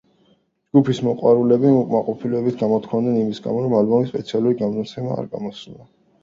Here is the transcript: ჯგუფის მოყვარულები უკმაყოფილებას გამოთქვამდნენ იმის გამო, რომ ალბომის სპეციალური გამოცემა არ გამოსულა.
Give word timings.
ჯგუფის 0.69 1.01
მოყვარულები 1.07 1.73
უკმაყოფილებას 1.81 2.57
გამოთქვამდნენ 2.63 3.19
იმის 3.25 3.43
გამო, 3.45 3.61
რომ 3.67 3.77
ალბომის 3.81 4.11
სპეციალური 4.15 4.57
გამოცემა 4.65 5.21
არ 5.21 5.31
გამოსულა. 5.37 5.89